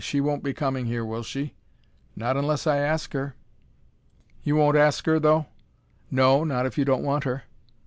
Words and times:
"She 0.03 0.19
won't 0.19 0.41
be 0.43 0.51
coming 0.55 0.87
here, 0.87 1.05
will 1.05 1.21
she?" 1.21 1.53
"Not 2.15 2.35
unless 2.35 2.65
I 2.65 2.77
ask 2.79 3.13
her." 3.13 3.35
"You 4.41 4.55
won't 4.55 4.75
ask 4.75 5.05
her, 5.05 5.19
though?" 5.19 5.45
"No, 6.09 6.43
not 6.43 6.65
if 6.65 6.75
you 6.75 6.85
don't 6.85 7.03
want 7.03 7.23
her." 7.25 7.43